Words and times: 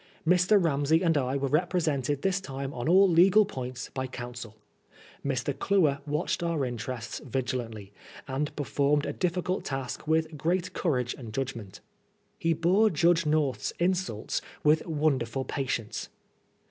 Mr. 0.27 0.57
Ramsey 0.59 1.03
and 1.03 1.15
I 1.15 1.37
were 1.37 1.47
represented 1.47 2.23
this 2.23 2.41
time 2.41 2.73
on 2.73 2.89
all 2.89 3.07
legal 3.07 3.45
points 3.45 3.91
by 3.93 4.07
counsel. 4.07 4.55
Mr. 5.23 5.55
Cluer 5.55 5.99
watched 6.07 6.41
our 6.41 6.65
interests 6.65 7.21
vigilantly, 7.23 7.93
and 8.27 8.55
performed 8.55 9.05
a 9.05 9.13
diffi 9.13 9.45
cult 9.45 9.63
task 9.65 10.07
with 10.07 10.35
great 10.39 10.73
courage 10.73 11.13
and 11.13 11.31
judgment. 11.31 11.81
He 12.39 12.53
bore 12.53 12.89
Judge 12.89 13.27
North's 13.27 13.73
insults 13.77 14.41
with 14.63 14.83
wonderful 14.87 15.45
patience. 15.45 16.09